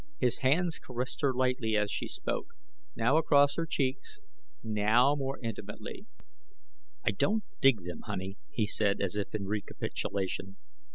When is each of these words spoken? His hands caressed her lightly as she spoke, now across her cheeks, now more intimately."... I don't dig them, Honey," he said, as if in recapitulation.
His 0.19 0.39
hands 0.39 0.79
caressed 0.79 1.21
her 1.21 1.31
lightly 1.31 1.75
as 1.77 1.91
she 1.91 2.07
spoke, 2.07 2.55
now 2.95 3.17
across 3.17 3.53
her 3.53 3.67
cheeks, 3.67 4.19
now 4.63 5.13
more 5.13 5.37
intimately."... 5.43 6.07
I 7.05 7.11
don't 7.11 7.43
dig 7.61 7.83
them, 7.83 8.01
Honey," 8.05 8.39
he 8.49 8.65
said, 8.65 8.99
as 8.99 9.15
if 9.15 9.35
in 9.35 9.45
recapitulation. 9.45 10.57